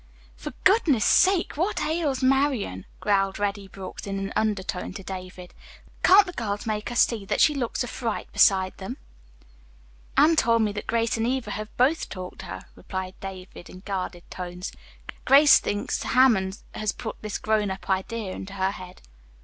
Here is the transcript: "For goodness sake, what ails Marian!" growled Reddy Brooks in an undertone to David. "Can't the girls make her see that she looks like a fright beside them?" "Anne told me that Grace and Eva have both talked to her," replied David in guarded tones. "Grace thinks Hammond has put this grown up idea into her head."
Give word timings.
"For 0.35 0.49
goodness 0.63 1.05
sake, 1.05 1.55
what 1.57 1.83
ails 1.83 2.23
Marian!" 2.23 2.87
growled 2.99 3.37
Reddy 3.37 3.67
Brooks 3.67 4.07
in 4.07 4.17
an 4.17 4.33
undertone 4.35 4.93
to 4.93 5.03
David. 5.03 5.53
"Can't 6.01 6.25
the 6.25 6.31
girls 6.33 6.65
make 6.65 6.89
her 6.89 6.95
see 6.95 7.23
that 7.25 7.39
she 7.39 7.53
looks 7.53 7.83
like 7.83 7.91
a 7.91 7.93
fright 7.93 8.31
beside 8.33 8.75
them?" 8.79 8.97
"Anne 10.17 10.37
told 10.37 10.63
me 10.63 10.71
that 10.71 10.87
Grace 10.87 11.17
and 11.17 11.27
Eva 11.27 11.51
have 11.51 11.77
both 11.77 12.09
talked 12.09 12.39
to 12.39 12.45
her," 12.47 12.61
replied 12.73 13.13
David 13.19 13.69
in 13.69 13.81
guarded 13.81 14.23
tones. 14.31 14.71
"Grace 15.23 15.59
thinks 15.59 16.01
Hammond 16.01 16.63
has 16.73 16.91
put 16.91 17.21
this 17.21 17.37
grown 17.37 17.69
up 17.69 17.87
idea 17.87 18.31
into 18.31 18.53
her 18.53 18.71
head." 18.71 19.03